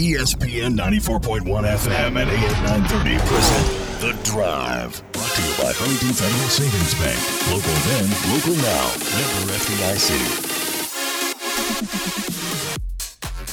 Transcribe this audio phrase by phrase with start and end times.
[0.00, 3.66] ESPN 94.1 FM and AM 930 present
[4.00, 5.02] The Drive.
[5.12, 7.20] Brought to you by Huntington Federal Savings Bank.
[7.52, 8.96] Local then, local now.
[9.12, 10.10] Member FDIC.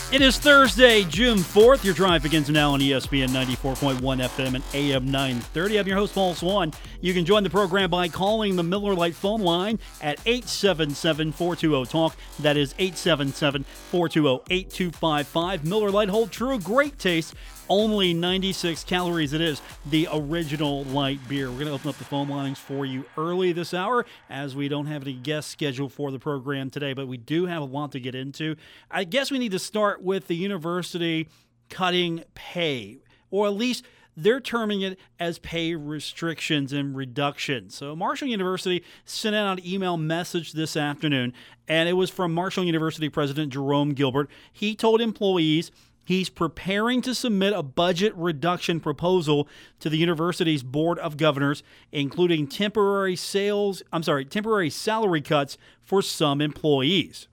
[0.09, 1.83] It is Thursday, June 4th.
[1.83, 5.79] Your drive begins now on ESPN 94.1 FM and AM 930.
[5.79, 6.71] I'm your host, Paul Swann.
[7.01, 11.85] You can join the program by calling the Miller Lite phone line at 877 420
[11.87, 12.15] TALK.
[12.39, 15.65] That is 877 420 8255.
[15.65, 17.35] Miller Lite hold true, great taste
[17.69, 22.03] only 96 calories it is the original light beer we're going to open up the
[22.03, 26.11] phone lines for you early this hour as we don't have any guests scheduled for
[26.11, 28.55] the program today but we do have a lot to get into
[28.89, 31.27] i guess we need to start with the university
[31.69, 32.97] cutting pay
[33.29, 33.85] or at least
[34.17, 37.75] they're terming it as pay restrictions and reductions.
[37.75, 41.33] So, Marshall University sent out an email message this afternoon,
[41.67, 44.27] and it was from Marshall University President Jerome Gilbert.
[44.51, 45.71] He told employees
[46.07, 49.45] He's preparing to submit a budget reduction proposal
[49.81, 56.01] to the university's board of governors, including temporary sales, I'm sorry, temporary salary cuts for
[56.01, 57.27] some employees.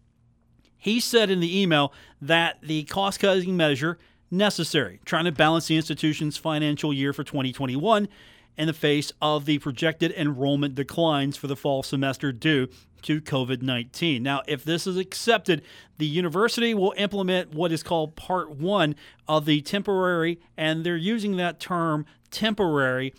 [0.77, 3.97] He said in the email that the cost-cutting measure
[4.29, 8.09] necessary, trying to balance the institution's financial year for 2021
[8.57, 12.67] in the face of the projected enrollment declines for the fall semester due
[13.05, 14.21] to COVID 19.
[14.23, 15.63] Now, if this is accepted,
[15.99, 18.95] the university will implement what is called Part 1
[19.29, 23.15] of the temporary, and they're using that term temporary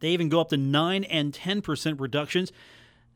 [0.00, 2.52] They even go up to 9 and 10% reductions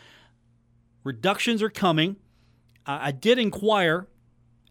[1.04, 2.16] reductions are coming.
[2.86, 4.06] Uh, I did inquire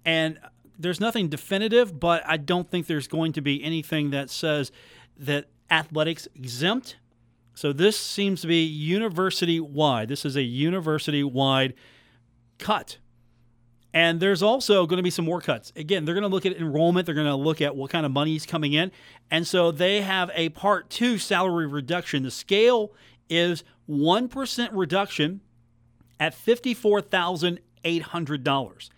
[0.06, 0.40] and
[0.80, 4.72] there's nothing definitive, but I don't think there's going to be anything that says
[5.18, 6.98] that athletics exempt.
[7.56, 10.10] So this seems to be university wide.
[10.10, 11.74] This is a university wide
[12.60, 12.98] cut.
[13.94, 15.74] And there's also going to be some more cuts.
[15.76, 18.12] Again, they're going to look at enrollment, they're going to look at what kind of
[18.12, 18.90] money is coming in.
[19.30, 22.24] And so they have a part two salary reduction.
[22.24, 22.94] The scale
[23.30, 25.42] is 1% reduction
[26.20, 28.90] at $54,800,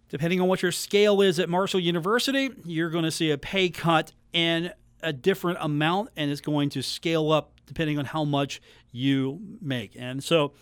[0.09, 3.69] depending on what your scale is at Marshall University, you're going to see a pay
[3.69, 4.71] cut in
[5.03, 9.95] a different amount and it's going to scale up depending on how much you make.
[9.95, 10.53] And so,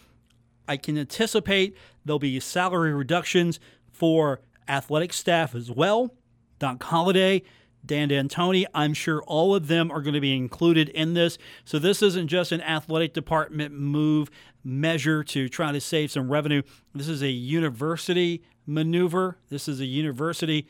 [0.70, 1.76] I can anticipate
[2.06, 3.60] there'll be salary reductions
[3.92, 6.14] for athletic staff as well.
[6.60, 7.42] Doc Holliday,
[7.84, 11.40] Dan D'Antoni, I'm sure all of them are going to be included in this.
[11.66, 14.30] So this isn't just an athletic department move
[14.64, 16.62] measure to try to save some revenue.
[16.94, 19.38] This is a university maneuver.
[19.50, 20.68] This is a university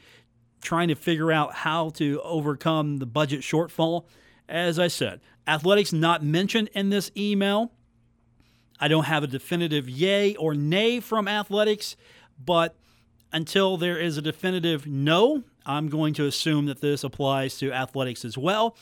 [0.61, 4.05] trying to figure out how to overcome the budget shortfall.
[4.47, 7.73] As I said, athletics not mentioned in this email.
[8.79, 11.95] I don't have a definitive yay or nay from athletics,
[12.43, 12.75] but
[13.31, 18.25] until there is a definitive no, I'm going to assume that this applies to athletics
[18.25, 18.75] as well.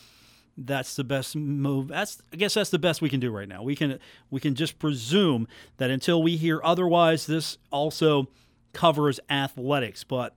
[0.58, 1.90] That's the best move.
[1.90, 3.62] That's I guess that's the best we can do right now.
[3.62, 4.00] We can
[4.32, 5.48] we can just presume
[5.78, 8.28] that until we hear otherwise, this also
[8.74, 10.04] covers athletics.
[10.04, 10.36] But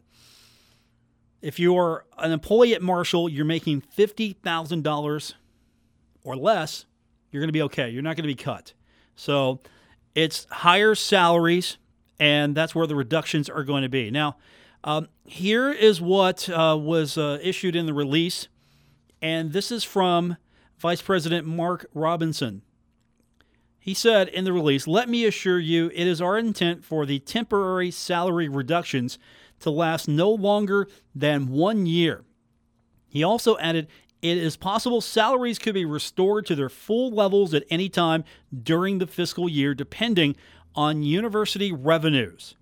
[1.41, 5.35] if you're an employee at Marshall, you're making fifty thousand dollars
[6.23, 6.85] or less,
[7.31, 7.89] you're going to be okay.
[7.89, 8.75] You're not going to be cut.
[9.21, 9.61] So
[10.15, 11.77] it's higher salaries,
[12.19, 14.11] and that's where the reductions are going to be.
[14.11, 14.39] Now,
[14.83, 18.49] um, here is what uh, was uh, issued in the release,
[19.21, 20.39] and this is from
[20.79, 22.63] Vice President Mark Robinson.
[23.79, 27.19] he said in the release, Let me assure you, it is our intent for the
[27.19, 29.19] temporary salary reductions
[29.59, 32.25] to last no longer than one year.
[33.11, 33.87] He also added,
[34.23, 38.25] It is possible salaries could be restored to their full levels at any time
[38.63, 40.37] during the fiscal year, depending
[40.75, 42.55] on university revenues.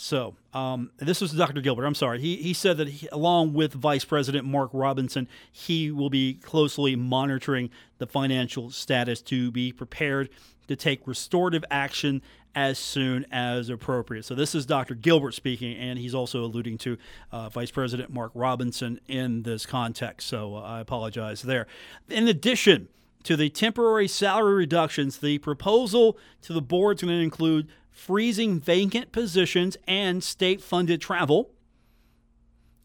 [0.00, 1.60] So, um, this was Dr.
[1.60, 1.84] Gilbert.
[1.84, 2.20] I'm sorry.
[2.20, 6.94] He, he said that he, along with Vice President Mark Robinson, he will be closely
[6.94, 10.28] monitoring the financial status to be prepared
[10.68, 12.22] to take restorative action
[12.54, 14.24] as soon as appropriate.
[14.24, 14.94] So, this is Dr.
[14.94, 16.96] Gilbert speaking, and he's also alluding to
[17.32, 20.28] uh, Vice President Mark Robinson in this context.
[20.28, 21.66] So, uh, I apologize there.
[22.08, 22.88] In addition,
[23.24, 28.60] to the temporary salary reductions, the proposal to the board is going to include freezing
[28.60, 31.50] vacant positions and state funded travel,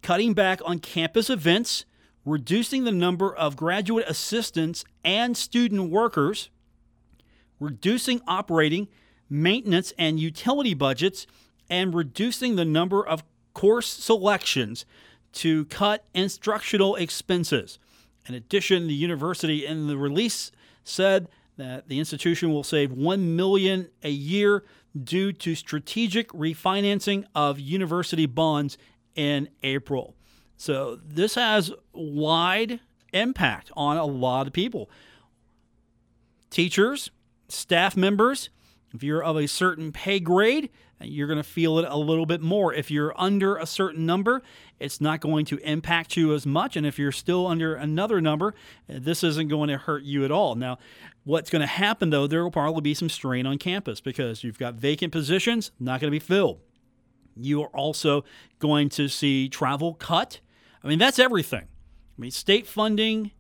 [0.02, 1.86] cutting back on campus events,
[2.26, 6.50] reducing the number of graduate assistants and student workers,
[7.64, 8.88] reducing operating,
[9.30, 11.26] maintenance, and utility budgets,
[11.70, 13.24] and reducing the number of
[13.54, 14.86] course selections
[15.32, 17.80] to cut instructional expenses.
[18.28, 20.52] In addition, the university in the release
[20.84, 21.28] said
[21.58, 24.64] that the institution will save 1 million a year
[25.02, 28.78] due to strategic refinancing of university bonds
[29.16, 30.16] in April.
[30.58, 32.80] So this has wide
[33.12, 34.90] impact on a lot of people.
[36.50, 37.12] Teachers,
[37.54, 38.50] staff members,
[38.94, 40.70] if you're of a certain pay grade,
[41.02, 42.74] you're going to feel it a little bit more.
[42.74, 44.42] If you're under a certain number,
[44.80, 46.76] it's not going to impact you as much.
[46.76, 48.54] And if you're still under another number,
[48.88, 50.56] this isn't going to hurt you at all.
[50.56, 50.78] Now,
[51.24, 54.60] what's going to happen though, there will probably be some strain on campus because you've
[54.60, 56.60] got vacant positions, not going to be filled.
[57.36, 58.24] You are also
[58.60, 60.40] going to see travel cut.
[60.84, 61.64] I mean, that's everything.
[61.64, 63.32] I mean, state funding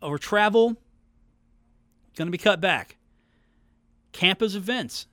[0.00, 0.76] or travel
[2.14, 2.96] going to be cut back.
[4.12, 5.06] Campus events,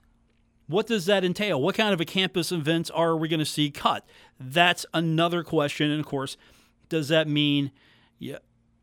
[0.68, 1.60] what does that entail?
[1.60, 4.07] What kind of a campus events are we going to see cut?
[4.40, 5.90] That's another question.
[5.90, 6.38] And of course,
[6.90, 7.72] does that mean
[8.19, 8.38] yeah,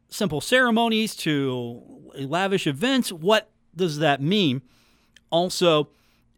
[0.08, 1.82] simple ceremonies to
[2.16, 3.12] lavish events?
[3.12, 4.62] What does that mean?
[5.30, 5.90] Also,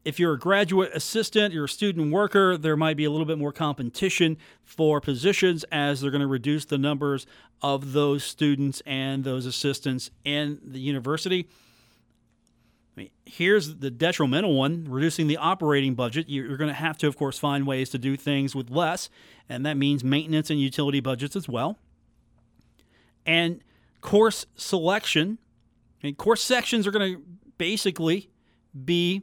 [0.04, 3.38] if you're a graduate assistant, you're a student worker, there might be a little bit
[3.38, 7.26] more competition for positions as they're going to reduce the numbers
[7.62, 11.48] of those students and those assistants in the university
[12.98, 16.28] mean, here's the detrimental one reducing the operating budget.
[16.28, 19.08] You're going to have to, of course, find ways to do things with less,
[19.48, 21.78] and that means maintenance and utility budgets as well.
[23.24, 23.62] And
[24.00, 25.38] course selection.
[26.02, 27.22] I mean, course sections are going to
[27.56, 28.30] basically
[28.84, 29.22] be,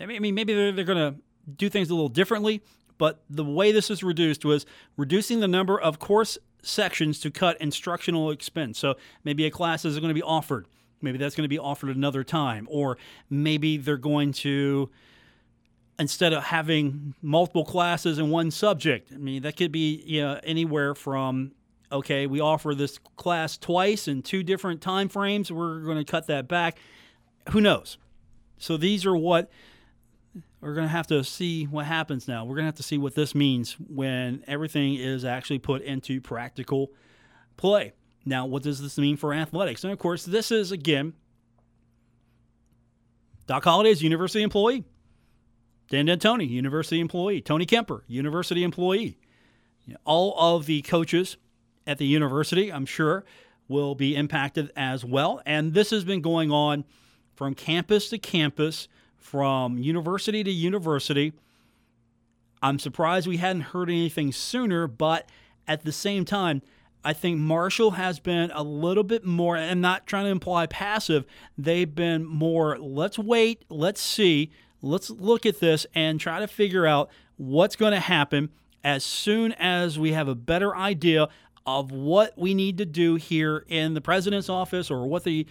[0.00, 1.20] I mean, maybe they're, they're going to
[1.56, 2.62] do things a little differently,
[2.98, 4.66] but the way this is reduced was
[4.96, 8.78] reducing the number of course sections to cut instructional expense.
[8.78, 10.66] So maybe a class is going to be offered
[11.02, 12.66] Maybe that's going to be offered another time.
[12.70, 12.98] Or
[13.28, 14.90] maybe they're going to,
[15.98, 20.40] instead of having multiple classes in one subject, I mean, that could be you know,
[20.42, 21.52] anywhere from,
[21.92, 25.52] okay, we offer this class twice in two different time frames.
[25.52, 26.78] We're going to cut that back.
[27.50, 27.98] Who knows?
[28.58, 29.50] So these are what
[30.60, 32.44] we're going to have to see what happens now.
[32.44, 36.20] We're going to have to see what this means when everything is actually put into
[36.20, 36.90] practical
[37.56, 37.92] play.
[38.26, 39.84] Now, what does this mean for athletics?
[39.84, 41.14] And of course, this is again
[43.46, 44.84] Doc Holliday's university employee.
[45.88, 47.40] Dan D'Antoni, university employee.
[47.40, 49.18] Tony Kemper, university employee.
[50.04, 51.36] all of the coaches
[51.86, 53.24] at the university, I'm sure,
[53.68, 55.40] will be impacted as well.
[55.46, 56.84] And this has been going on
[57.36, 61.32] from campus to campus, from university to university.
[62.60, 65.28] I'm surprised we hadn't heard anything sooner, but
[65.68, 66.62] at the same time,
[67.06, 71.24] I think Marshall has been a little bit more, and not trying to imply passive,
[71.56, 74.50] they've been more, let's wait, let's see,
[74.82, 78.50] let's look at this and try to figure out what's going to happen
[78.82, 81.28] as soon as we have a better idea
[81.64, 85.46] of what we need to do here in the president's office or what the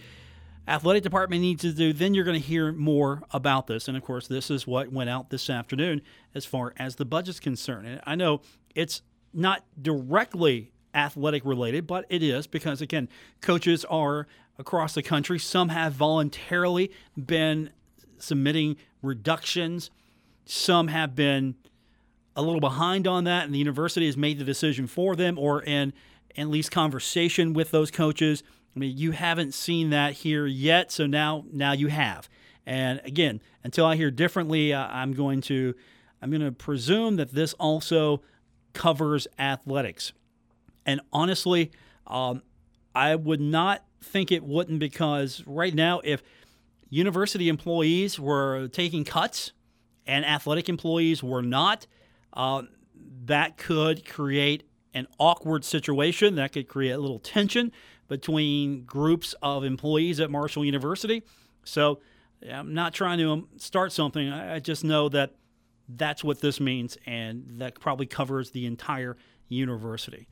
[0.68, 3.88] athletic department needs to do, then you're going to hear more about this.
[3.88, 6.02] And of course, this is what went out this afternoon
[6.34, 7.86] as far as the budget's concerned.
[7.86, 8.42] And I know
[8.74, 9.00] it's
[9.32, 13.08] not directly athletic related, but it is because, again,
[13.40, 14.26] coaches are
[14.58, 15.38] across the country.
[15.38, 17.70] Some have voluntarily been
[18.18, 19.90] submitting reductions,
[20.46, 21.54] some have been
[22.34, 25.62] a little behind on that, and the university has made the decision for them or
[25.62, 25.92] in
[26.36, 28.42] at least conversation with those coaches.
[28.74, 32.28] I mean, you haven't seen that here yet, so now now you have.
[32.66, 35.74] And again, until I hear differently, uh, I'm going to
[36.20, 38.22] I'm going to presume that this also
[38.72, 40.12] covers athletics.
[40.86, 41.72] And honestly,
[42.06, 42.42] um,
[42.94, 46.22] I would not think it wouldn't because right now, if
[46.88, 49.52] university employees were taking cuts
[50.06, 51.86] and athletic employees were not,
[52.32, 52.62] uh,
[53.24, 54.62] that could create
[54.94, 56.36] an awkward situation.
[56.36, 57.72] That could create a little tension
[58.08, 61.22] between groups of employees at Marshall University.
[61.64, 62.00] So
[62.50, 64.30] I'm not trying to um, start something.
[64.30, 65.34] I just know that
[65.88, 69.16] that's what this means, and that probably covers the entire
[69.48, 70.28] university.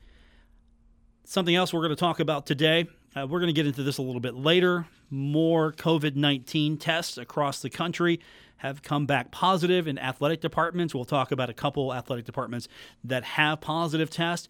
[1.27, 3.97] Something else we're going to talk about today, uh, we're going to get into this
[3.97, 4.85] a little bit later.
[5.09, 8.19] More COVID 19 tests across the country
[8.57, 10.93] have come back positive in athletic departments.
[10.93, 12.67] We'll talk about a couple athletic departments
[13.03, 14.47] that have positive tests.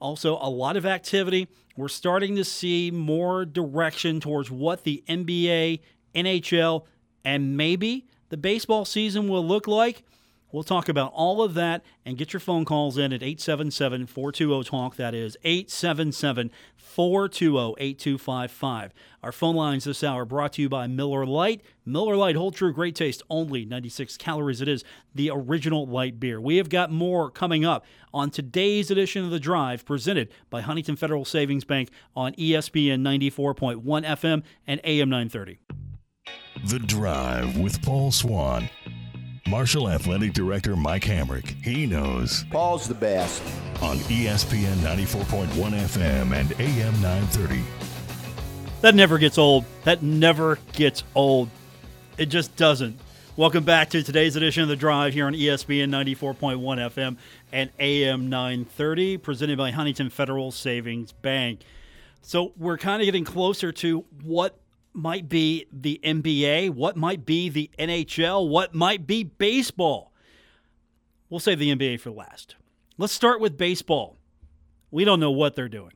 [0.00, 1.46] Also, a lot of activity.
[1.76, 5.78] We're starting to see more direction towards what the NBA,
[6.12, 6.86] NHL,
[7.24, 10.02] and maybe the baseball season will look like.
[10.52, 14.64] We'll talk about all of that and get your phone calls in at 877 420
[14.64, 14.96] TALK.
[14.96, 18.94] That is 877 420 8255.
[19.22, 21.62] Our phone lines this hour brought to you by Miller Lite.
[21.84, 24.60] Miller Lite, hold true, great taste, only 96 calories.
[24.60, 24.84] It is
[25.14, 26.40] the original light beer.
[26.40, 27.84] We have got more coming up
[28.14, 33.82] on today's edition of The Drive, presented by Huntington Federal Savings Bank on ESPN 94.1
[33.82, 35.58] FM and AM 930.
[36.64, 38.70] The Drive with Paul Swann
[39.48, 41.62] Marshall Athletic Director Mike Hamrick.
[41.62, 42.44] He knows.
[42.50, 43.40] Paul's the best.
[43.80, 47.62] On ESPN 94.1 FM and AM 930.
[48.80, 49.64] That never gets old.
[49.84, 51.48] That never gets old.
[52.18, 52.98] It just doesn't.
[53.36, 57.16] Welcome back to today's edition of The Drive here on ESPN 94.1 FM
[57.52, 61.60] and AM 930, presented by Huntington Federal Savings Bank.
[62.22, 64.58] So we're kind of getting closer to what
[64.96, 70.12] might be the NBA, what might be the NHL, what might be baseball.
[71.28, 72.56] We'll save the NBA for last.
[72.98, 74.16] Let's start with baseball.
[74.90, 75.92] We don't know what they're doing.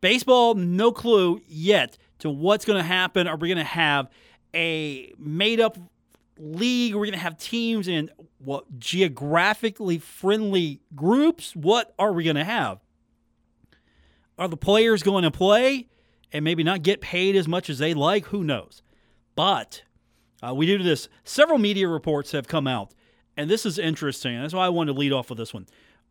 [0.00, 3.26] Baseball, no clue yet to what's going to happen.
[3.26, 4.08] Are we going to have
[4.54, 5.76] a made up
[6.38, 6.94] league?
[6.94, 11.54] Are we going to have teams in what geographically friendly groups?
[11.56, 12.78] What are we going to have?
[14.38, 15.88] Are the players going to play?
[16.32, 18.26] And maybe not get paid as much as they like.
[18.26, 18.82] Who knows?
[19.34, 19.82] But
[20.42, 21.08] uh, we do this.
[21.24, 22.92] Several media reports have come out,
[23.36, 24.40] and this is interesting.
[24.40, 25.66] That's why I wanted to lead off with this one.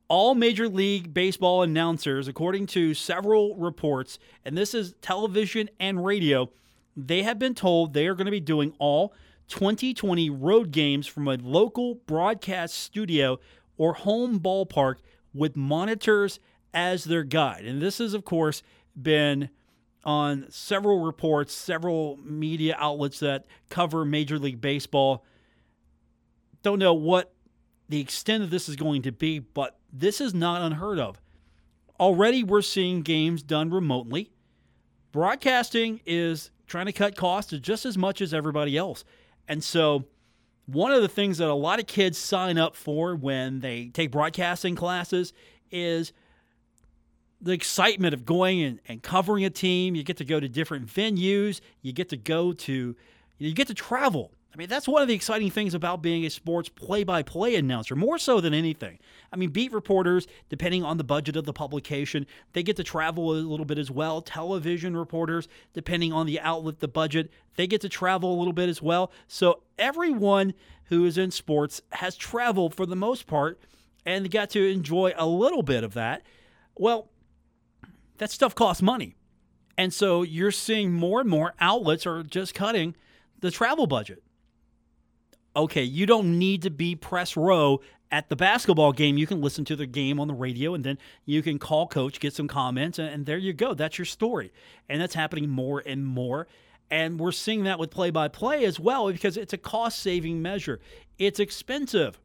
[0.07, 6.49] All Major League Baseball announcers, according to several reports, and this is television and radio,
[6.95, 9.13] they have been told they are going to be doing all
[9.47, 13.39] 2020 road games from a local broadcast studio
[13.77, 14.95] or home ballpark
[15.33, 16.39] with monitors
[16.73, 17.65] as their guide.
[17.65, 18.63] And this has, of course,
[18.99, 19.49] been
[20.05, 25.25] on several reports, several media outlets that cover Major League Baseball.
[26.61, 27.33] Don't know what
[27.89, 31.19] the extent of this is going to be, but this is not unheard of.
[31.99, 34.31] Already, we're seeing games done remotely.
[35.11, 39.05] Broadcasting is trying to cut costs just as much as everybody else.
[39.47, 40.05] And so,
[40.65, 44.11] one of the things that a lot of kids sign up for when they take
[44.11, 45.31] broadcasting classes
[45.71, 46.11] is
[47.41, 49.95] the excitement of going and, and covering a team.
[49.95, 51.61] You get to go to different venues.
[51.81, 52.95] You get to go to,
[53.37, 54.31] you get to travel.
[54.55, 57.55] I mean, that's one of the exciting things about being a sports play by play
[57.55, 58.99] announcer, more so than anything.
[59.33, 63.31] I mean, beat reporters, depending on the budget of the publication, they get to travel
[63.31, 64.21] a little bit as well.
[64.21, 68.69] Television reporters, depending on the outlet, the budget, they get to travel a little bit
[68.69, 69.11] as well.
[69.27, 70.53] So everyone
[70.85, 73.59] who is in sports has traveled for the most part
[74.05, 76.21] and got to enjoy a little bit of that.
[76.77, 77.09] Well,
[78.17, 79.15] that stuff costs money.
[79.77, 82.95] And so you're seeing more and more outlets are just cutting
[83.41, 84.23] the travel budget.
[85.55, 87.81] Okay, you don't need to be press row
[88.11, 89.17] at the basketball game.
[89.17, 92.19] You can listen to the game on the radio and then you can call coach,
[92.19, 93.73] get some comments, and there you go.
[93.73, 94.51] That's your story.
[94.89, 96.47] And that's happening more and more.
[96.91, 100.41] And we're seeing that with play by play as well because it's a cost saving
[100.41, 100.79] measure.
[101.17, 102.19] It's expensive,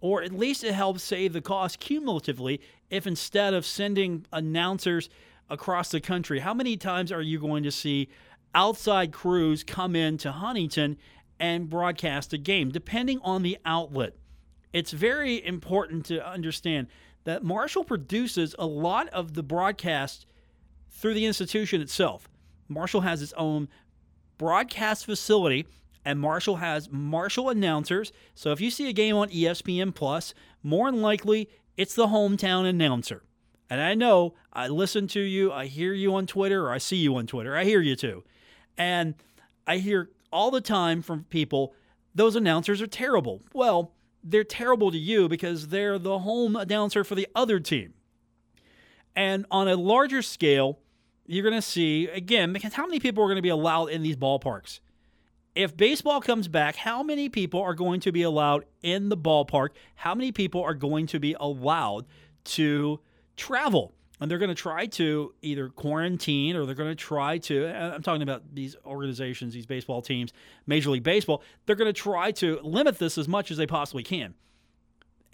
[0.00, 5.10] or at least it helps save the cost cumulatively if instead of sending announcers
[5.48, 6.40] across the country.
[6.40, 8.08] How many times are you going to see
[8.54, 10.96] outside crews come in to Huntington
[11.38, 14.14] and broadcast a game, depending on the outlet?
[14.72, 16.88] It's very important to understand
[17.24, 20.26] that Marshall produces a lot of the broadcast
[20.90, 22.28] through the institution itself.
[22.68, 23.68] Marshall has its own
[24.38, 25.66] broadcast facility
[26.04, 28.12] and Marshall has Marshall announcers.
[28.34, 32.64] So if you see a game on ESPN Plus, more than likely it's the hometown
[32.64, 33.22] announcer.
[33.68, 36.96] And I know I listen to you, I hear you on Twitter, or I see
[36.96, 37.56] you on Twitter.
[37.56, 38.24] I hear you too.
[38.78, 39.14] And
[39.66, 41.74] I hear all the time from people,
[42.14, 43.42] those announcers are terrible.
[43.52, 43.92] Well,
[44.22, 47.94] they're terrible to you because they're the home announcer for the other team.
[49.14, 50.78] And on a larger scale,
[51.26, 54.02] you're going to see, again, because how many people are going to be allowed in
[54.02, 54.80] these ballparks?
[55.54, 59.70] If baseball comes back, how many people are going to be allowed in the ballpark?
[59.94, 62.06] How many people are going to be allowed
[62.44, 63.00] to
[63.36, 63.92] travel?
[64.18, 67.66] And they're going to try to either quarantine or they're going to try to.
[67.66, 70.32] I'm talking about these organizations, these baseball teams,
[70.66, 71.42] Major League Baseball.
[71.66, 74.34] They're going to try to limit this as much as they possibly can.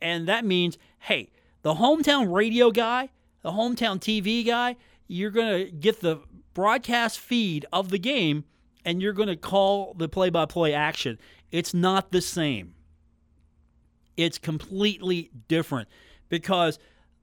[0.00, 1.30] And that means, hey,
[1.62, 3.10] the hometown radio guy,
[3.42, 6.20] the hometown TV guy, you're going to get the
[6.54, 8.44] broadcast feed of the game
[8.84, 11.18] and you're going to call the play by play action.
[11.50, 12.74] It's not the same.
[14.16, 15.88] It's completely different
[16.28, 16.78] because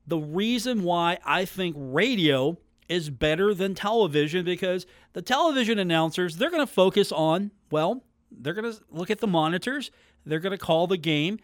[0.09, 2.57] the reason why I think radio
[2.89, 8.55] is better than television because the television announcers, they're going to focus on, well, they're
[8.55, 9.91] going to look at the monitors,
[10.25, 11.37] they're going to call the game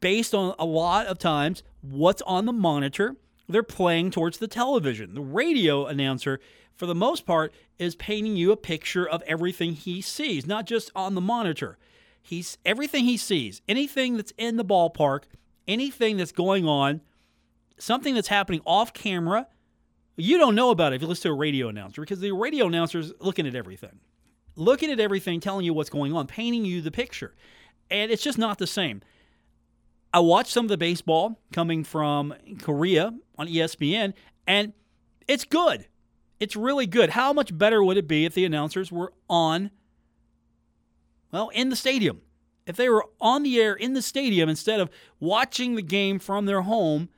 [0.00, 3.14] based on a lot of times what's on the monitor.
[3.48, 5.14] They're playing towards the television.
[5.14, 6.40] The radio announcer,
[6.74, 10.90] for the most part, is painting you a picture of everything he sees, not just
[10.94, 11.78] on the monitor.
[12.20, 15.22] He's everything he sees, anything that's in the ballpark,
[15.68, 17.00] anything that's going on
[17.78, 19.46] something that's happening off camera,
[20.16, 22.66] you don't know about it if you listen to a radio announcer because the radio
[22.66, 24.00] announcer is looking at everything,
[24.56, 27.34] looking at everything, telling you what's going on, painting you the picture.
[27.90, 29.00] And it's just not the same.
[30.12, 34.14] I watched some of the baseball coming from Korea on ESPN,
[34.46, 34.72] and
[35.26, 35.86] it's good.
[36.40, 37.10] It's really good.
[37.10, 39.70] How much better would it be if the announcers were on,
[41.30, 42.22] well, in the stadium?
[42.66, 46.46] If they were on the air in the stadium instead of watching the game from
[46.46, 47.08] their home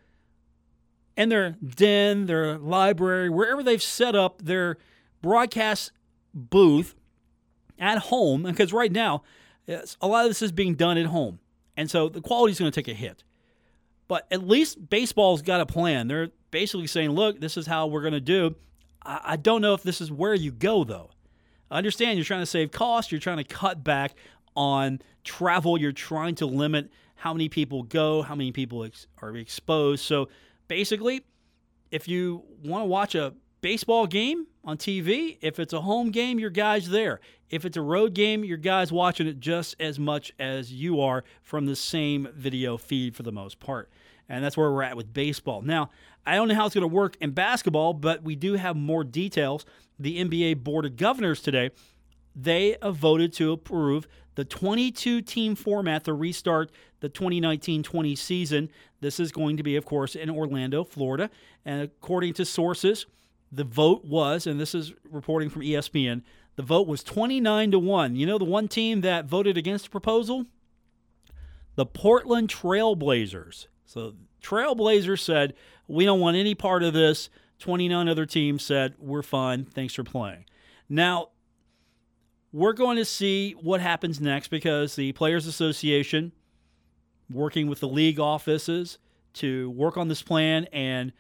[1.21, 4.79] and their den, their library, wherever they've set up their
[5.21, 5.93] broadcast
[6.33, 6.95] booth
[7.79, 9.23] at home, because right now,
[9.69, 11.39] a lot of this is being done at home.
[11.77, 13.23] And so the quality is going to take a hit.
[14.09, 16.09] But at least baseball's got a plan.
[16.09, 18.57] They're basically saying, look, this is how we're going to do.
[19.03, 21.11] I don't know if this is where you go, though.
[21.71, 24.15] I understand you're trying to save costs, you're trying to cut back
[24.57, 29.37] on travel, you're trying to limit how many people go, how many people ex- are
[29.37, 30.03] exposed.
[30.03, 30.31] So
[30.71, 31.25] basically,
[31.91, 36.39] if you want to watch a baseball game on TV, if it's a home game,
[36.39, 37.19] your guy's there.
[37.51, 41.25] If it's a road game, your guy's watching it just as much as you are
[41.43, 43.91] from the same video feed for the most part.
[44.29, 45.61] And that's where we're at with baseball.
[45.61, 45.91] Now,
[46.25, 49.03] I don't know how it's going to work in basketball, but we do have more
[49.03, 49.67] details.
[49.99, 51.71] The NBA Board of Governors today,
[52.37, 54.07] they have voted to approve
[54.37, 58.71] the 22 team format to restart the 2019 20 season.
[59.01, 61.31] This is going to be, of course, in Orlando, Florida.
[61.65, 63.07] And according to sources,
[63.51, 66.23] the vote was, and this is reporting from ESPN,
[66.57, 68.17] the vote was 29 to 1.
[68.17, 70.47] You know the one team that voted against the proposal?
[71.77, 73.67] The Portland Trailblazers.
[73.87, 75.55] So Trailblazers said,
[75.89, 77.31] we don't want any part of this.
[77.59, 79.65] 29 other teams said, we're fine.
[79.65, 80.45] Thanks for playing.
[80.89, 81.29] Now,
[82.53, 86.33] we're going to see what happens next because the Players Association,
[87.31, 88.99] working with the league offices
[89.35, 91.13] to work on this plan, and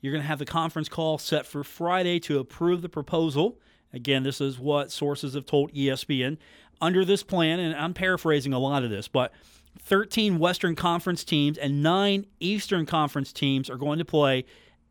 [0.00, 3.58] you're going to have the conference call set for Friday to approve the proposal.
[3.92, 6.38] Again, this is what sources have told ESPN.
[6.80, 9.32] Under this plan, and I'm paraphrasing a lot of this, but
[9.80, 14.44] 13 Western Conference teams and nine Eastern Conference teams are going to play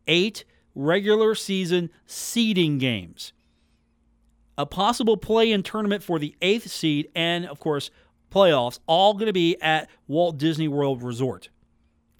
[0.07, 0.43] eight
[0.75, 3.33] regular season seeding games
[4.57, 7.91] a possible play in tournament for the eighth seed, and of course,
[8.31, 11.49] playoffs, all going to be at Walt Disney World Resort.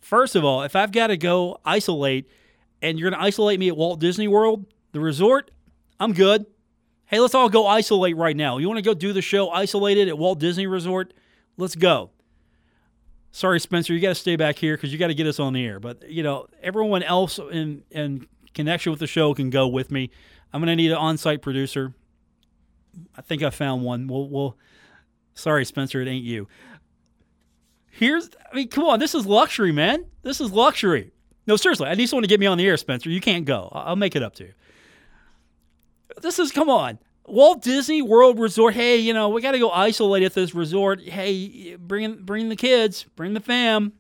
[0.02, 2.30] First of all, if I've got to go isolate
[2.82, 5.52] and you're going to isolate me at Walt Disney World, the resort,
[6.00, 6.46] I'm good.
[7.06, 8.58] Hey, let's all go isolate right now.
[8.58, 11.14] You want to go do the show isolated at Walt Disney Resort?
[11.58, 12.12] Let's go.
[13.32, 15.54] Sorry, Spencer, you got to stay back here because you got to get us on
[15.54, 15.80] the air.
[15.80, 20.10] But you know, everyone else in in connection with the show can go with me.
[20.52, 21.94] I'm going to need an on-site producer.
[23.16, 24.08] I think I found one.
[24.08, 24.58] We'll, we'll
[25.38, 26.48] sorry, Spencer, it ain't you.
[27.90, 30.06] Here's, I mean, come on, this is luxury, man.
[30.22, 31.12] This is luxury.
[31.48, 33.10] No, seriously, I need someone to get me on the air, Spencer.
[33.10, 33.70] You can't go.
[33.72, 34.54] I'll make it up to you.
[36.22, 37.00] This is, come on.
[37.26, 38.74] Walt Disney World Resort.
[38.74, 41.02] Hey, you know, we got to go isolate at this resort.
[41.02, 43.94] Hey, bring bring the kids, bring the fam.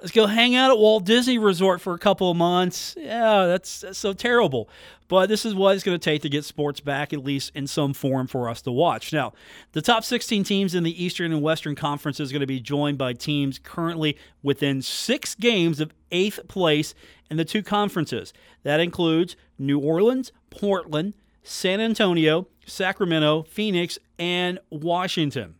[0.00, 2.94] Let's go hang out at Walt Disney Resort for a couple of months.
[2.96, 4.68] Yeah, that's, that's so terrible.
[5.08, 7.66] But this is what it's going to take to get sports back, at least in
[7.66, 9.12] some form, for us to watch.
[9.12, 9.32] Now,
[9.72, 12.96] the top 16 teams in the Eastern and Western Conference is going to be joined
[12.96, 16.94] by teams currently within six games of eighth place
[17.28, 18.32] in the two conferences.
[18.62, 25.56] That includes New Orleans, Portland, San Antonio, Sacramento, Phoenix, and Washington.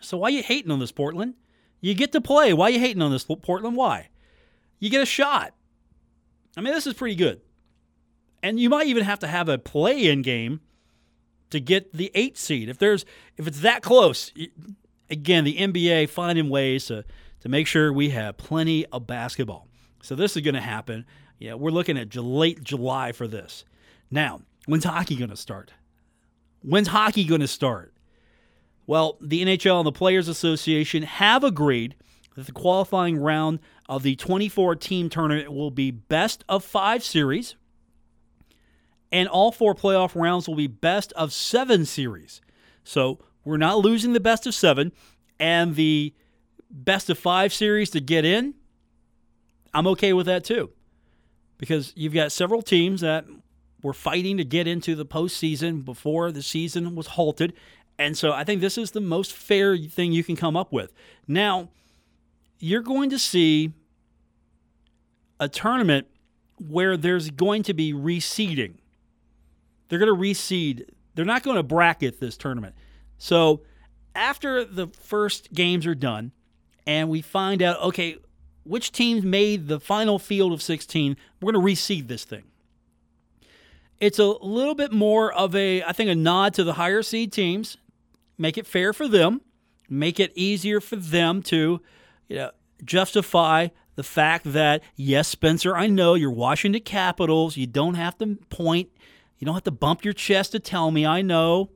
[0.00, 1.34] So why are you hating on this, Portland?
[1.84, 2.54] You get to play.
[2.54, 3.76] Why are you hating on this, Portland?
[3.76, 4.08] Why?
[4.78, 5.52] You get a shot.
[6.56, 7.42] I mean, this is pretty good.
[8.42, 10.60] And you might even have to have a play in game
[11.50, 12.70] to get the eight seed.
[12.70, 13.04] If there's
[13.36, 14.32] if it's that close,
[15.10, 17.04] again, the NBA finding ways to
[17.40, 19.68] to make sure we have plenty of basketball.
[20.02, 21.04] So this is going to happen.
[21.38, 23.66] Yeah, we're looking at late July for this.
[24.10, 25.74] Now, when's hockey going to start?
[26.62, 27.93] When's hockey going to start?
[28.86, 31.94] Well, the NHL and the Players Association have agreed
[32.34, 37.56] that the qualifying round of the 24 team tournament will be best of five series,
[39.12, 42.40] and all four playoff rounds will be best of seven series.
[42.82, 44.92] So we're not losing the best of seven,
[45.38, 46.14] and the
[46.70, 48.54] best of five series to get in.
[49.72, 50.70] I'm okay with that too,
[51.58, 53.24] because you've got several teams that
[53.82, 57.52] were fighting to get into the postseason before the season was halted.
[57.98, 60.92] And so I think this is the most fair thing you can come up with.
[61.28, 61.68] Now,
[62.58, 63.72] you're going to see
[65.38, 66.06] a tournament
[66.58, 68.74] where there's going to be reseeding.
[69.88, 70.88] They're going to reseed.
[71.14, 72.74] They're not going to bracket this tournament.
[73.18, 73.62] So
[74.14, 76.32] after the first games are done
[76.86, 78.16] and we find out, okay,
[78.64, 82.44] which teams made the final field of 16, we're going to reseed this thing.
[84.00, 87.32] It's a little bit more of a, I think, a nod to the higher seed
[87.32, 87.76] teams,
[88.38, 89.40] make it fair for them,
[89.88, 91.80] make it easier for them to
[92.28, 92.50] you know,
[92.84, 97.56] justify the fact that, yes, Spencer, I know you're Washington Capitals.
[97.56, 98.90] You don't have to point,
[99.38, 101.06] you don't have to bump your chest to tell me.
[101.06, 101.70] I know.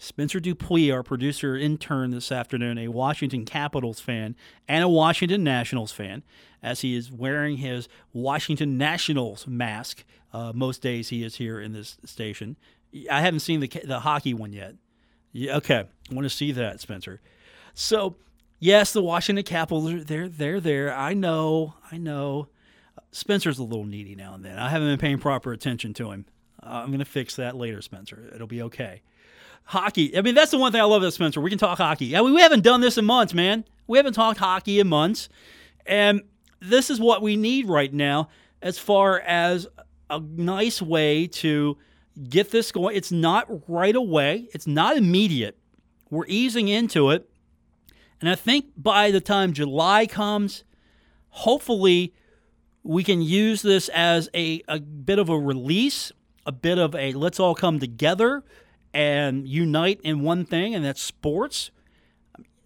[0.00, 4.36] Spencer Dupuis, our producer intern this afternoon, a Washington Capitals fan
[4.68, 6.22] and a Washington Nationals fan,
[6.62, 10.04] as he is wearing his Washington Nationals mask.
[10.32, 12.56] Uh, most days he is here in this station.
[13.10, 14.76] I haven't seen the the hockey one yet.
[15.32, 17.20] Yeah, okay, I want to see that, Spencer.
[17.74, 18.16] So
[18.60, 20.94] Yes, the Washington Capitals, they're, they're there.
[20.94, 22.48] I know, I know.
[23.12, 24.58] Spencer's a little needy now and then.
[24.58, 26.26] I haven't been paying proper attention to him.
[26.62, 28.30] Uh, I'm going to fix that later, Spencer.
[28.34, 29.02] It'll be okay.
[29.62, 30.16] Hockey.
[30.16, 31.40] I mean, that's the one thing I love about Spencer.
[31.40, 32.12] We can talk hockey.
[32.12, 33.64] Mean, we haven't done this in months, man.
[33.86, 35.28] We haven't talked hockey in months.
[35.86, 36.22] And
[36.60, 38.28] this is what we need right now
[38.60, 39.68] as far as
[40.10, 41.78] a nice way to
[42.24, 42.96] get this going.
[42.96, 45.58] It's not right away, it's not immediate.
[46.10, 47.28] We're easing into it.
[48.20, 50.64] And I think by the time July comes,
[51.28, 52.14] hopefully
[52.82, 56.10] we can use this as a, a bit of a release,
[56.46, 58.42] a bit of a let's all come together
[58.94, 61.70] and unite in one thing, and that's sports.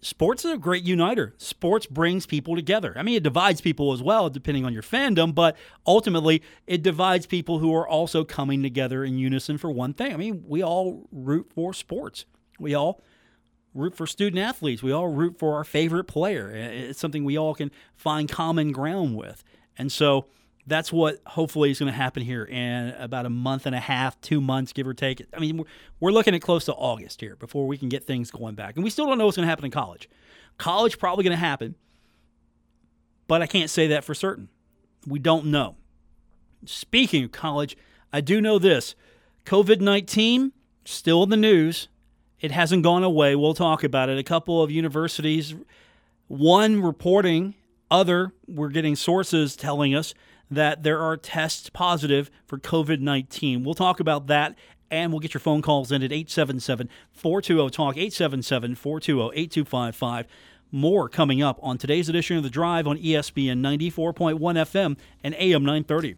[0.03, 1.33] Sports is a great uniter.
[1.37, 2.93] Sports brings people together.
[2.97, 5.55] I mean, it divides people as well, depending on your fandom, but
[5.87, 10.13] ultimately, it divides people who are also coming together in unison for one thing.
[10.13, 12.25] I mean, we all root for sports.
[12.59, 13.01] We all
[13.73, 14.83] root for student athletes.
[14.83, 16.51] We all root for our favorite player.
[16.51, 19.43] It's something we all can find common ground with.
[19.77, 20.27] And so
[20.65, 24.19] that's what hopefully is going to happen here in about a month and a half,
[24.21, 25.21] two months, give or take.
[25.33, 25.65] I mean,
[25.99, 28.75] we're looking at close to August here before we can get things going back.
[28.75, 30.09] And we still don't know what's going to happen in college.
[30.57, 31.75] College probably going to happen,
[33.27, 34.49] but I can't say that for certain.
[35.05, 35.75] We don't know.
[36.65, 37.75] Speaking of college,
[38.13, 38.95] I do know this
[39.45, 40.53] COVID 19
[40.85, 41.89] still in the news.
[42.39, 43.35] It hasn't gone away.
[43.35, 44.17] We'll talk about it.
[44.17, 45.55] A couple of universities,
[46.27, 47.55] one reporting,
[47.89, 50.13] other, we're getting sources telling us
[50.49, 53.63] that there are tests positive for COVID 19.
[53.63, 54.55] We'll talk about that
[54.93, 60.27] and we'll get your phone calls in at 877 420 TALK, 877 420 8255.
[60.71, 65.63] More coming up on today's edition of The Drive on ESPN 94.1 FM and AM
[65.63, 66.15] 930.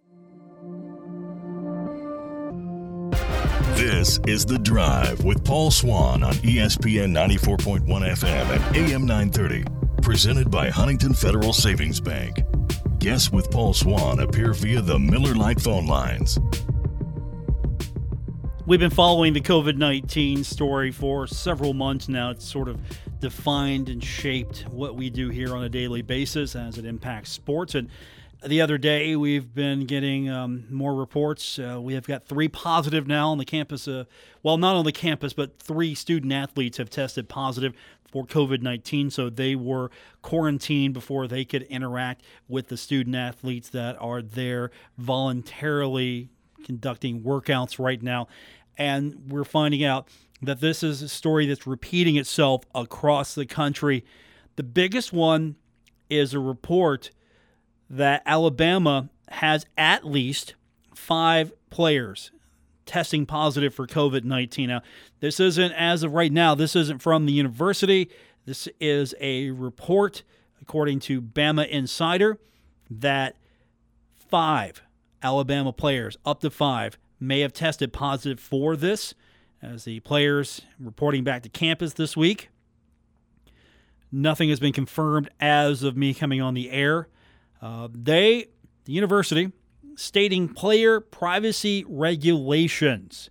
[3.76, 9.64] This is The Drive with Paul Swann on ESPN 94.1 FM and AM 930.
[10.02, 12.42] Presented by Huntington Federal Savings Bank.
[12.98, 16.38] Guests with Paul Swann appear via the Miller Lite phone lines.
[18.66, 22.30] We've been following the COVID 19 story for several months now.
[22.30, 22.80] It's sort of
[23.20, 27.74] defined and shaped what we do here on a daily basis as it impacts sports.
[27.74, 27.88] And
[28.44, 31.58] the other day, we've been getting um, more reports.
[31.58, 33.88] Uh, we have got three positive now on the campus.
[33.88, 34.04] Uh,
[34.42, 37.72] well, not on the campus, but three student athletes have tested positive
[38.10, 39.10] for COVID 19.
[39.10, 39.90] So they were
[40.22, 46.28] quarantined before they could interact with the student athletes that are there voluntarily
[46.64, 48.28] conducting workouts right now.
[48.78, 50.08] And we're finding out
[50.42, 54.04] that this is a story that's repeating itself across the country.
[54.56, 55.56] The biggest one
[56.10, 57.10] is a report
[57.88, 60.54] that Alabama has at least
[60.94, 62.30] five players
[62.86, 64.68] testing positive for COVID 19.
[64.68, 64.82] Now,
[65.20, 68.08] this isn't, as of right now, this isn't from the university.
[68.46, 70.22] This is a report,
[70.62, 72.38] according to Bama Insider,
[72.88, 73.36] that
[74.14, 74.82] five
[75.22, 79.14] Alabama players, up to five, may have tested positive for this,
[79.60, 82.50] as the players reporting back to campus this week.
[84.12, 87.08] Nothing has been confirmed as of me coming on the air.
[87.60, 88.46] Uh, they,
[88.84, 89.52] the university,
[89.96, 93.30] stating player privacy regulations.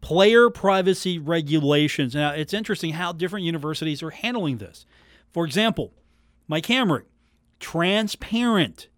[0.00, 2.14] Player privacy regulations.
[2.14, 4.84] Now, it's interesting how different universities are handling this.
[5.32, 5.94] For example,
[6.46, 7.04] Mike Hamrick,
[7.58, 8.88] transparent.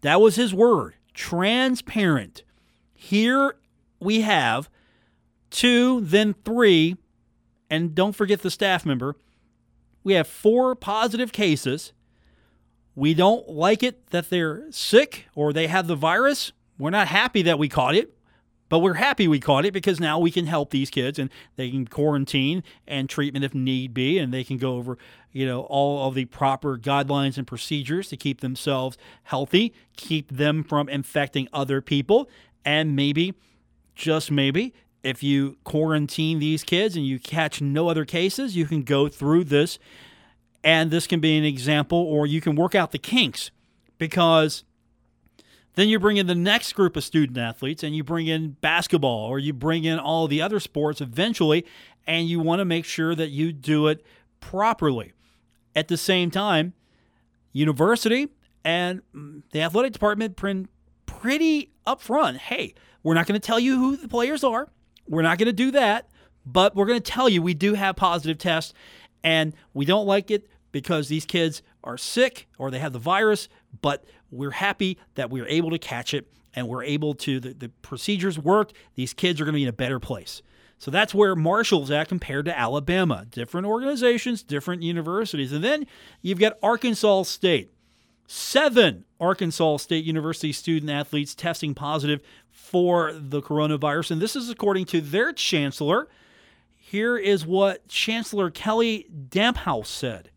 [0.00, 2.42] That was his word, transparent.
[2.94, 3.56] Here
[4.00, 4.68] we have
[5.50, 6.96] two, then three,
[7.70, 9.16] and don't forget the staff member.
[10.02, 11.93] We have four positive cases.
[12.96, 16.52] We don't like it that they're sick or they have the virus.
[16.78, 18.14] We're not happy that we caught it,
[18.68, 21.70] but we're happy we caught it because now we can help these kids and they
[21.70, 24.98] can quarantine and treatment if need be, and they can go over,
[25.32, 30.64] you know, all of the proper guidelines and procedures to keep themselves healthy, keep them
[30.64, 32.28] from infecting other people,
[32.64, 33.34] and maybe,
[33.94, 34.72] just maybe,
[35.04, 39.44] if you quarantine these kids and you catch no other cases, you can go through
[39.44, 39.78] this
[40.64, 43.50] and this can be an example, or you can work out the kinks
[43.98, 44.64] because
[45.74, 49.26] then you bring in the next group of student athletes and you bring in basketball
[49.26, 51.66] or you bring in all the other sports eventually,
[52.06, 54.04] and you want to make sure that you do it
[54.40, 55.12] properly.
[55.76, 56.72] At the same time,
[57.52, 58.28] university
[58.64, 59.02] and
[59.52, 60.70] the athletic department print
[61.04, 64.68] pretty upfront hey, we're not going to tell you who the players are.
[65.06, 66.08] We're not going to do that,
[66.46, 68.72] but we're going to tell you we do have positive tests
[69.22, 73.48] and we don't like it because these kids are sick or they have the virus,
[73.80, 77.54] but we're happy that we are able to catch it and we're able to, the,
[77.54, 78.74] the procedures worked.
[78.96, 80.42] These kids are going to be in a better place.
[80.78, 83.24] So that's where Marshall's at compared to Alabama.
[83.30, 85.52] Different organizations, different universities.
[85.52, 85.86] And then
[86.22, 87.70] you've got Arkansas State.
[88.26, 94.10] Seven Arkansas State University student athletes testing positive for the coronavirus.
[94.10, 96.08] And this is according to their chancellor.
[96.74, 100.30] Here is what Chancellor Kelly Damphouse said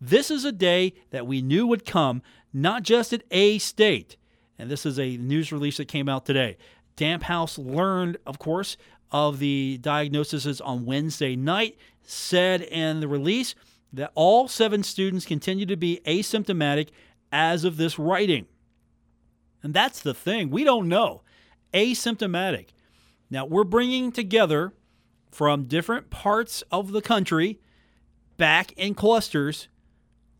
[0.00, 4.16] This is a day that we knew would come, not just at A State.
[4.58, 6.56] And this is a news release that came out today.
[6.96, 8.76] Damphouse learned, of course,
[9.10, 13.54] of the diagnoses on Wednesday night, said in the release
[13.92, 16.88] that all seven students continue to be asymptomatic
[17.32, 18.46] as of this writing.
[19.62, 20.50] And that's the thing.
[20.50, 21.22] We don't know.
[21.74, 22.68] Asymptomatic.
[23.30, 24.72] Now, we're bringing together
[25.30, 27.60] from different parts of the country
[28.36, 29.68] back in clusters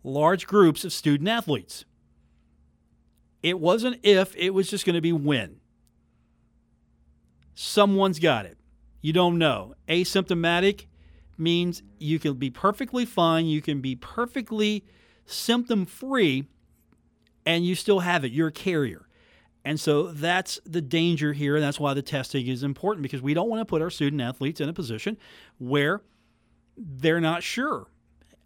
[0.03, 1.85] large groups of student athletes.
[3.43, 5.57] It wasn't if, it was just going to be when.
[7.55, 8.59] Someone's got it.
[9.01, 9.75] You don't know.
[9.89, 10.87] Asymptomatic
[11.39, 14.85] means you can be perfectly fine, you can be perfectly
[15.25, 16.47] symptom free,
[17.47, 18.33] and you still have it.
[18.33, 19.07] You're a carrier.
[19.65, 21.57] And so that's the danger here.
[21.57, 24.23] And that's why the testing is important because we don't want to put our student
[24.23, 25.19] athletes in a position
[25.59, 26.03] where
[26.77, 27.90] they're not sure.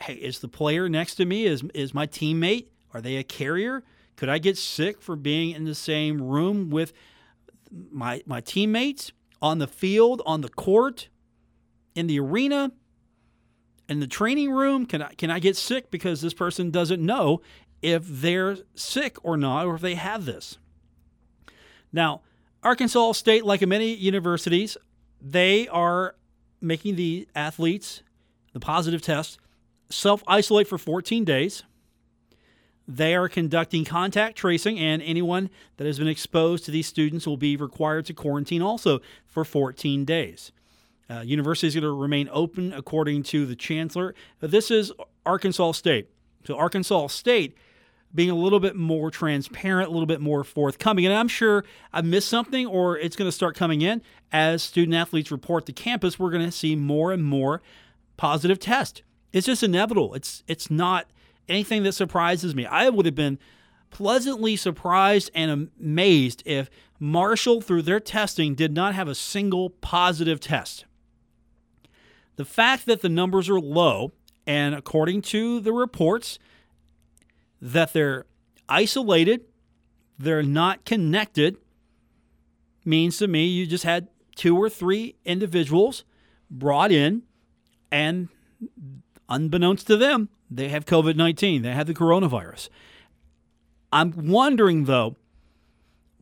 [0.01, 1.45] Hey, is the player next to me?
[1.45, 2.69] Is, is my teammate?
[2.93, 3.83] Are they a carrier?
[4.17, 6.93] Could I get sick for being in the same room with
[7.91, 11.09] my, my teammates on the field, on the court,
[11.95, 12.73] in the arena,
[13.89, 14.87] in the training room?
[14.87, 17.41] Can I, can I get sick because this person doesn't know
[17.85, 20.57] if they're sick or not, or if they have this.
[21.93, 22.23] Now,
[22.63, 24.79] Arkansas State, like many universities,
[25.21, 26.17] they are
[26.63, 28.03] making the athletes,
[28.55, 29.39] the positive test,
[29.91, 31.63] self isolate for 14 days.
[32.87, 37.39] They are conducting contact tracing, and anyone that has been exposed to these students will
[37.39, 40.53] be required to quarantine also for 14 days.
[41.09, 44.15] Uh, university is going to remain open according to the chancellor.
[44.41, 44.93] This is
[45.25, 46.11] Arkansas State.
[46.47, 47.57] So, Arkansas State
[48.15, 51.05] being a little bit more transparent, a little bit more forthcoming.
[51.05, 54.95] And I'm sure I missed something or it's going to start coming in as student
[54.95, 56.19] athletes report to campus.
[56.19, 57.61] We're going to see more and more
[58.17, 59.03] positive tests.
[59.35, 60.15] It's just inevitable.
[60.15, 61.11] It's it's not
[61.49, 62.65] anything that surprises me.
[62.65, 63.39] I would have been
[63.91, 66.71] pleasantly surprised and amazed if
[67.01, 70.85] Marshall, through their testing, did not have a single positive test.
[72.37, 74.13] The fact that the numbers are low,
[74.47, 76.39] and according to the reports,
[77.61, 78.27] that they're
[78.69, 79.45] isolated,
[80.17, 81.57] they're not connected,
[82.85, 86.05] means to me you just had two or three individuals
[86.51, 87.23] brought in,
[87.91, 88.29] and
[89.29, 92.69] unbeknownst to them, they have COVID 19, they have the coronavirus.
[93.93, 95.17] I'm wondering, though,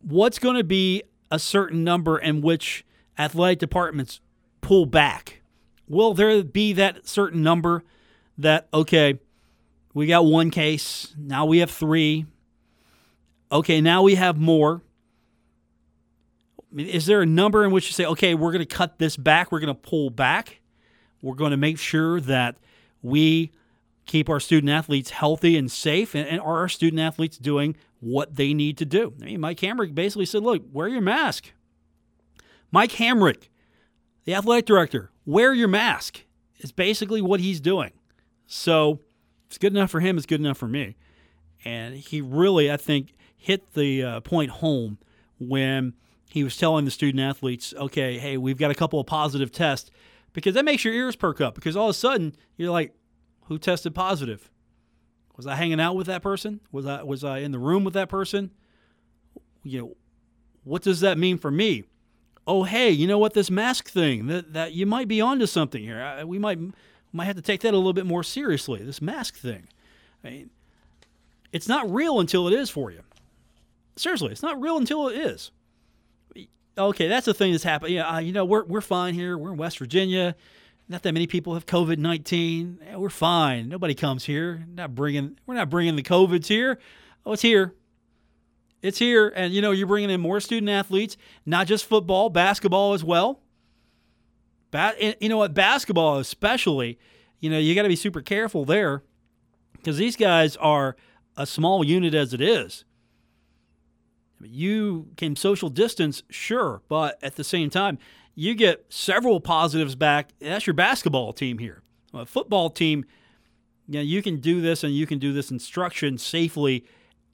[0.03, 2.85] what's going to be a certain number in which
[3.19, 4.21] athletic departments
[4.61, 5.43] pull back?
[5.88, 7.83] Will there be that certain number
[8.38, 9.19] that, okay,
[9.95, 11.15] we got one case.
[11.19, 12.27] Now we have three.
[13.51, 14.83] Okay, now we have more.
[16.75, 19.53] Is there a number in which you say, okay, we're going to cut this back,
[19.53, 20.62] we're going to pull back,
[21.21, 22.57] we're going to make sure that
[23.03, 23.53] we
[24.07, 28.35] keep our student athletes healthy and safe, and, and are our student athletes doing what
[28.37, 29.12] they need to do?
[29.21, 31.53] I mean, Mike Hamrick basically said, look, wear your mask.
[32.71, 33.49] Mike Hamrick,
[34.25, 36.25] the athletic director, wear your mask
[36.59, 37.93] is basically what he's doing.
[38.47, 39.01] So
[39.47, 40.97] it's good enough for him, it's good enough for me.
[41.65, 44.99] And he really, I think, hit the uh, point home
[45.38, 45.95] when
[46.29, 49.91] he was telling the student athletes, okay, hey, we've got a couple of positive tests
[50.33, 52.95] because that makes your ears perk up because all of a sudden you're like,
[53.47, 54.51] who tested positive?
[55.37, 56.61] Was I hanging out with that person?
[56.71, 58.51] Was I was I in the room with that person?
[59.62, 59.97] You know,
[60.64, 61.85] what does that mean for me?
[62.47, 63.35] Oh, hey, you know what?
[63.35, 66.25] This mask thing that that you might be onto something here.
[66.27, 66.59] we might
[67.12, 68.83] might have to take that a little bit more seriously.
[68.83, 69.68] This mask thing.
[70.25, 70.51] I mean,
[71.53, 73.01] it's not real until it is for you.
[73.97, 75.51] Seriously, it's not real until it is.
[76.77, 77.95] Okay, that's the thing that's happening.
[77.95, 79.37] Yeah, uh, you know, we're we're fine here.
[79.37, 80.35] We're in West Virginia.
[80.89, 82.79] Not that many people have COVID nineteen.
[82.85, 83.69] Yeah, we're fine.
[83.69, 84.65] Nobody comes here.
[84.75, 85.39] Not bringing.
[85.47, 86.79] We're not bringing the COVIDs here.
[87.27, 87.75] Oh, it's here.
[88.81, 92.95] It's here, and you know, you're bringing in more student athletes, not just football, basketball
[92.95, 93.41] as well.
[94.73, 95.55] Ba- you know what?
[95.55, 96.99] Basketball, especially,
[97.39, 99.05] you know, you got to be super careful there
[99.75, 100.97] because these guys are
[101.37, 102.85] a small unit as it is.
[104.43, 107.99] You can social distance, sure, but at the same time,
[108.35, 110.31] you get several positives back.
[110.41, 111.83] That's your basketball team here.
[112.15, 113.05] A football team,
[113.89, 116.85] you, know, you can do this and you can do this instruction safely.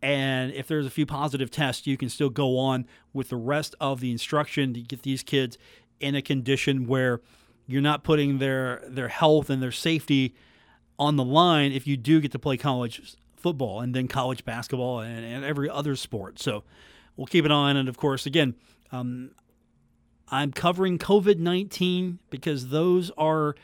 [0.02, 3.74] And if there's a few positive tests, you can still go on with the rest
[3.80, 5.58] of the instruction to get these kids
[6.00, 7.20] in a condition where
[7.66, 10.34] you're not putting their their health and their safety
[10.98, 15.00] on the line if you do get to play college football and then college basketball
[15.00, 16.38] and, and every other sport.
[16.38, 16.64] So
[17.18, 17.88] we'll keep an eye on it.
[17.88, 18.54] Of course, again,
[18.90, 19.32] um,
[20.30, 23.54] I'm covering COVID 19 because those are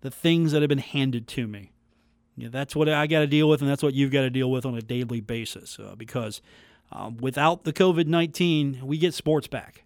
[0.00, 1.70] the things that have been handed to me.
[2.36, 4.50] Yeah, that's what I got to deal with, and that's what you've got to deal
[4.50, 5.78] with on a daily basis.
[5.78, 6.40] Uh, because
[6.90, 9.84] um, without the COVID 19, we get sports back.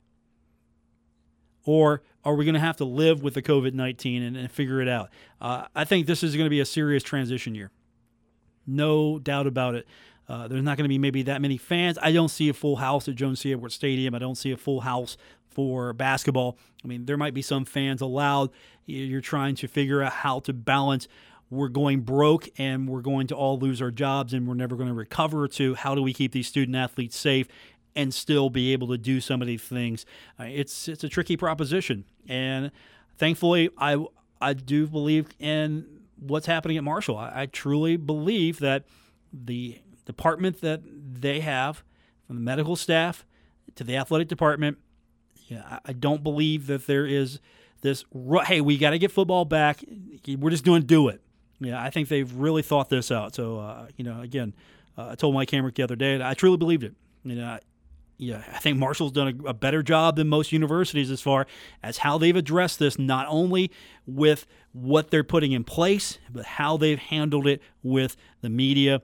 [1.64, 4.80] Or are we going to have to live with the COVID 19 and, and, figure
[4.80, 5.10] it out?
[5.40, 7.72] Uh, I think this is going to be a serious transition year.
[8.64, 9.86] No doubt about it.
[10.28, 11.98] Uh, there's not going to be maybe that many fans.
[12.02, 13.52] I don't see a full house at Joan C.
[13.52, 14.14] Edwards Stadium.
[14.14, 15.16] I don't see a full house
[15.48, 16.58] for basketball.
[16.84, 18.50] I mean, there might be some fans allowed.
[18.84, 21.08] You're trying to figure out how to balance.
[21.48, 24.88] We're going broke and we're going to all lose our jobs and we're never going
[24.88, 25.48] to recover.
[25.48, 27.46] To how do we keep these student athletes safe
[27.94, 30.04] and still be able to do some of these things?
[30.38, 32.72] Uh, it's it's a tricky proposition, and
[33.16, 34.04] thankfully, I
[34.40, 35.86] I do believe in
[36.18, 37.16] what's happening at Marshall.
[37.16, 38.84] I, I truly believe that
[39.32, 41.82] the department that they have,
[42.26, 43.26] from the medical staff
[43.74, 44.78] to the athletic department,
[45.46, 47.38] yeah, I don't believe that there is
[47.82, 48.04] this.
[48.46, 49.84] Hey, we got to get football back.
[50.26, 51.20] We're just going to do it.
[51.60, 53.34] Yeah, I think they've really thought this out.
[53.34, 54.54] So, uh, you know, again,
[54.98, 56.94] uh, I told Mike Hamrick the other day, I truly believed it.
[57.24, 57.58] You know,
[58.18, 61.46] yeah, I think Marshall's done a, a, better job than most universities as far
[61.82, 63.70] as how they've addressed this, not only
[64.06, 69.02] with what they're putting in place, but how they've handled it with the media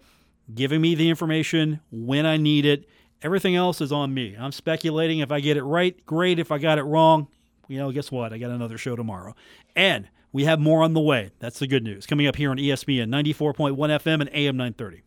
[0.55, 2.89] giving me the information when I need it.
[3.23, 4.37] Everything else is on me.
[4.39, 5.21] I'm speculating.
[5.21, 6.39] If I get it right, great.
[6.39, 7.29] If I got it wrong,
[7.69, 8.33] you know, guess what?
[8.33, 9.35] I got another show tomorrow.
[9.77, 11.31] And we have more on the way.
[11.39, 12.07] That's the good news.
[12.07, 15.03] Coming up here on ESPN 94.1 FM and AM 930.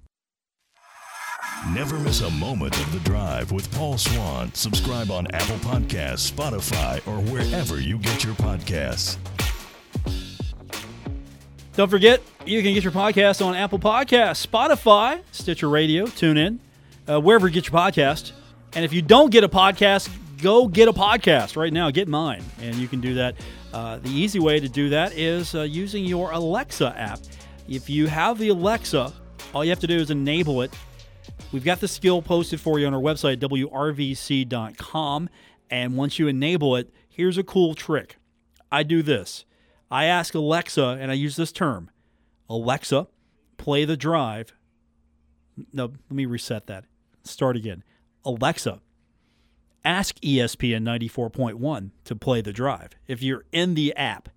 [1.74, 4.54] Never miss a moment of the drive with Paul Swann.
[4.54, 9.18] Subscribe on Apple Podcasts, Spotify, or wherever you get your podcasts.
[11.76, 16.60] Don't forget, you can get your podcast on Apple Podcasts, Spotify, Stitcher Radio, TuneIn,
[17.06, 18.32] uh, wherever you get your podcast.
[18.76, 20.10] And if you don't get a podcast,
[20.42, 21.92] go get a podcast right now.
[21.92, 22.42] Get mine.
[22.62, 23.36] And you can do that.
[23.74, 27.20] Uh, the easy way to do that is uh, using your Alexa app.
[27.68, 29.12] If you have the Alexa,
[29.54, 30.74] all you have to do is enable it.
[31.52, 35.30] We've got the skill posted for you on our website, wrvc.com.
[35.70, 38.16] And once you enable it, here's a cool trick.
[38.72, 39.44] I do this.
[39.90, 41.90] I ask Alexa, and I use this term
[42.50, 43.08] Alexa,
[43.58, 44.54] play the drive.
[45.72, 46.86] No, let me reset that.
[47.24, 47.84] Start again.
[48.24, 48.82] Alexa,
[49.84, 52.92] ask ESPN 94.1 to play the drive.
[53.08, 54.30] If you're in the app,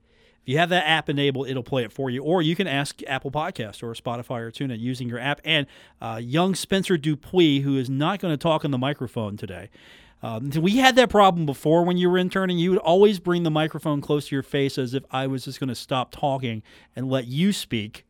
[0.43, 2.23] if you have that app enabled, it'll play it for you.
[2.23, 5.41] Or you can ask Apple Podcast or Spotify or TuneIn using your app.
[5.45, 5.67] And
[6.01, 9.71] uh, young Spencer Dupuis, who is not going to talk on the microphone today,
[10.23, 12.59] um, we had that problem before when you were interning.
[12.59, 15.61] You would always bring the microphone close to your face as if I was just
[15.61, 16.63] going to stop talking
[16.97, 18.05] and let you speak.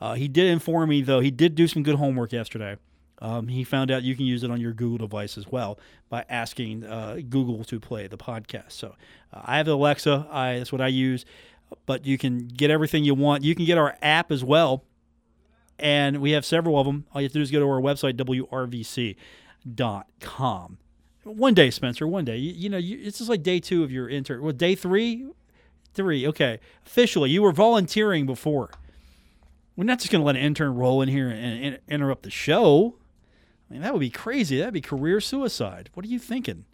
[0.00, 2.76] Uh, he did inform me, though, he did do some good homework yesterday.
[3.22, 5.78] Um, he found out you can use it on your Google device as well
[6.10, 8.72] by asking uh, Google to play the podcast.
[8.72, 8.94] So
[9.32, 10.26] uh, I have Alexa.
[10.30, 11.24] I, that's what I use.
[11.86, 13.42] But you can get everything you want.
[13.42, 14.84] You can get our app as well.
[15.78, 17.06] And we have several of them.
[17.12, 18.14] All you have to do is go to our website,
[19.66, 20.78] wrvc.com.
[21.32, 22.36] One day, Spencer, one day.
[22.36, 24.42] You, you know, you, it's just like day two of your intern.
[24.42, 25.26] Well, day three?
[25.92, 26.26] Three.
[26.26, 26.60] Okay.
[26.86, 28.70] Officially, you were volunteering before.
[29.74, 32.30] We're not just going to let an intern roll in here and, and interrupt the
[32.30, 32.96] show.
[33.68, 34.58] I mean, that would be crazy.
[34.58, 35.90] That'd be career suicide.
[35.94, 36.64] What are you thinking?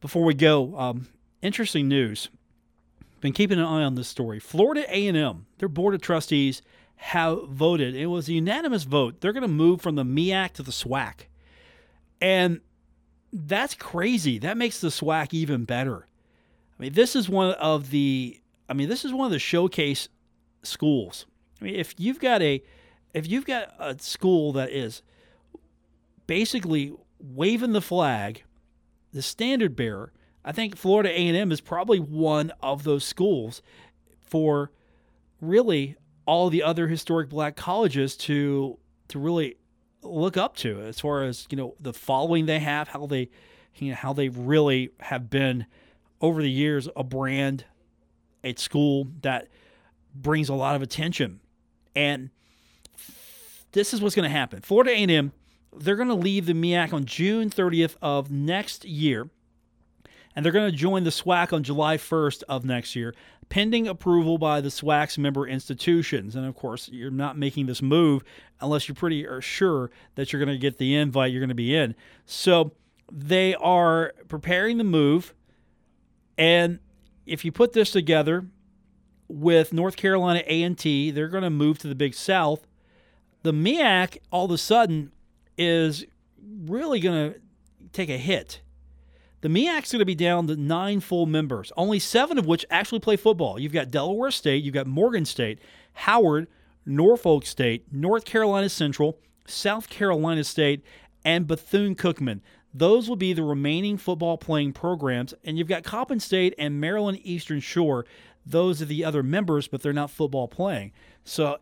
[0.00, 1.08] Before we go, um,
[1.40, 2.28] interesting news.
[3.20, 4.40] Been keeping an eye on this story.
[4.40, 6.62] Florida A&M, their board of trustees
[6.96, 7.94] have voted.
[7.94, 9.20] It was a unanimous vote.
[9.20, 11.26] They're going to move from the MEAC to the SWAC,
[12.20, 12.60] and
[13.32, 14.38] that's crazy.
[14.38, 16.06] That makes the SWAC even better.
[16.78, 18.40] I mean, this is one of the.
[18.68, 20.08] I mean, this is one of the showcase
[20.62, 21.26] schools.
[21.60, 22.62] I mean, if you've got a,
[23.14, 25.02] if you've got a school that is
[26.26, 28.44] basically waving the flag,
[29.12, 30.12] the standard bearer.
[30.44, 33.60] I think Florida A&M is probably one of those schools
[34.24, 34.70] for
[35.40, 38.78] really all the other historic black colleges to
[39.08, 39.56] to really
[40.02, 43.28] look up to as far as you know the following they have how they
[43.76, 45.66] you know how they really have been
[46.20, 47.64] over the years a brand
[48.42, 49.48] at school that
[50.14, 51.40] brings a lot of attention.
[51.94, 52.30] And
[53.72, 54.60] this is what's going to happen.
[54.60, 55.32] Florida A&M
[55.76, 59.28] they're going to leave the MEAC on June 30th of next year,
[60.34, 63.14] and they're going to join the SWAC on July 1st of next year,
[63.50, 66.34] pending approval by the SWAC's member institutions.
[66.34, 68.22] And of course, you're not making this move
[68.60, 71.54] unless you're pretty uh, sure that you're going to get the invite, you're going to
[71.54, 71.94] be in.
[72.24, 72.72] So
[73.12, 75.34] they are preparing the move,
[76.38, 76.78] and
[77.26, 78.46] if you put this together
[79.28, 82.66] with North Carolina A&T, they're going to move to the Big South.
[83.42, 85.12] The MEAC all of a sudden
[85.58, 86.04] is
[86.66, 87.40] really going to
[87.92, 88.60] take a hit.
[89.42, 93.00] The MEAC's going to be down to nine full members, only seven of which actually
[93.00, 93.58] play football.
[93.58, 95.60] You've got Delaware State, you've got Morgan State,
[95.94, 96.46] Howard,
[96.84, 100.82] Norfolk State, North Carolina Central, South Carolina State,
[101.24, 102.40] and Bethune Cookman.
[102.72, 105.34] Those will be the remaining football playing programs.
[105.44, 108.06] And you've got Coppin State and Maryland Eastern Shore.
[108.46, 110.92] Those are the other members, but they're not football playing.
[111.24, 111.58] So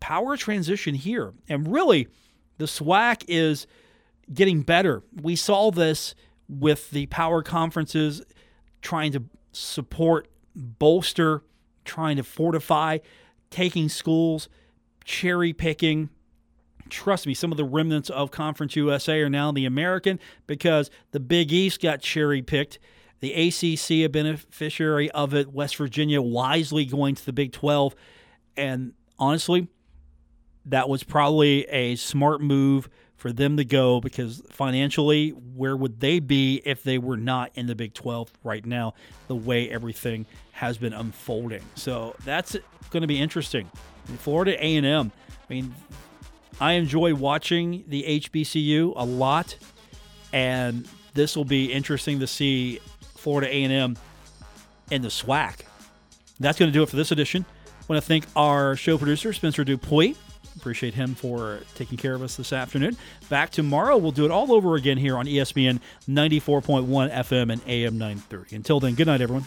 [0.00, 1.32] power transition here.
[1.48, 2.08] And really,
[2.58, 3.66] the SWAC is
[4.32, 5.02] getting better.
[5.20, 6.14] We saw this
[6.48, 8.22] with the power conferences
[8.80, 11.42] trying to support, bolster,
[11.84, 12.98] trying to fortify,
[13.50, 14.48] taking schools,
[15.04, 16.10] cherry picking.
[16.88, 20.90] Trust me, some of the remnants of Conference USA are now in the American because
[21.12, 22.78] the Big East got cherry picked.
[23.20, 27.94] The ACC, a beneficiary of it, West Virginia wisely going to the Big 12.
[28.56, 29.68] And honestly,
[30.66, 32.88] that was probably a smart move
[33.22, 37.68] for them to go because financially, where would they be if they were not in
[37.68, 38.94] the Big 12 right now,
[39.28, 41.62] the way everything has been unfolding?
[41.76, 42.56] So that's
[42.90, 43.70] going to be interesting.
[44.18, 45.72] Florida A&M, I mean,
[46.60, 49.56] I enjoy watching the HBCU a lot,
[50.32, 52.80] and this will be interesting to see
[53.16, 53.96] Florida A&M
[54.90, 55.60] in the SWAC.
[56.40, 57.46] That's going to do it for this edition.
[57.68, 60.16] I want to thank our show producer, Spencer Dupuis.
[60.56, 62.96] Appreciate him for taking care of us this afternoon.
[63.28, 67.98] Back tomorrow, we'll do it all over again here on ESPN 94.1 FM and AM
[67.98, 68.56] 930.
[68.56, 69.46] Until then, good night, everyone.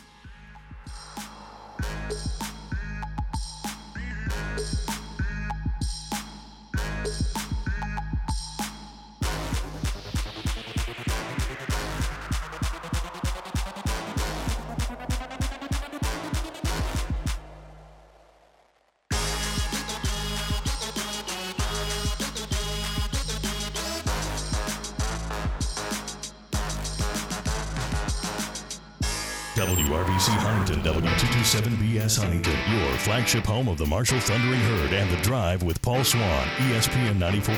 [33.15, 37.55] Flagship home of the Marshall Thundering Herd and The Drive with Paul Swann, ESPN 94.1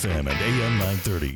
[0.00, 1.30] FM and AM 930.